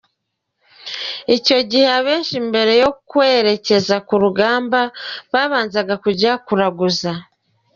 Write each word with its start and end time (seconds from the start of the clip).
Icyo 1.35 1.57
gihe 1.69 1.87
abenshi 1.99 2.35
mbere 2.49 2.73
yo 2.81 2.89
kwerekeza 3.09 3.95
ku 4.07 4.13
rugamba 4.23 4.79
babanzaga 5.33 5.93
kujya 6.03 6.31
kuraguza. 6.45 7.11